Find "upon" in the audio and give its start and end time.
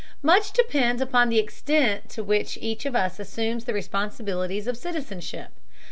0.99-1.29